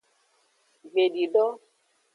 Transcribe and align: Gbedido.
Gbedido. 0.91 1.45